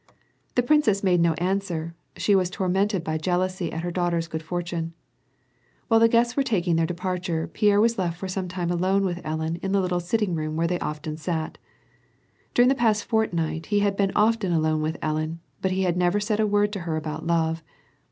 [0.55, 4.41] The princess made no answer; she was tormented by jeal ousy at her daughter's good
[4.41, 4.95] fortune.
[5.89, 9.21] While the guests were taking their departure, Pierre was left for some time alone with
[9.23, 11.59] Ellen in the little sitting room where they often sat.
[12.55, 16.19] During the past fortnight, he had been often alone with Ellen, but he had never
[16.19, 17.61] said a word to her ahottt love.